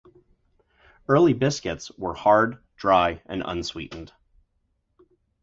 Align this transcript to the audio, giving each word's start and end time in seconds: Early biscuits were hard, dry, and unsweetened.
Early 1.07 1.33
biscuits 1.33 1.91
were 1.91 2.15
hard, 2.15 2.57
dry, 2.75 3.21
and 3.27 3.43
unsweetened. 3.45 4.11